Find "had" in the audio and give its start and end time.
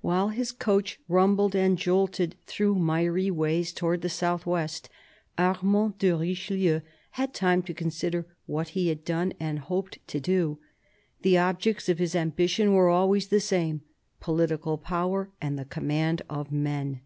7.18-7.34, 8.90-9.04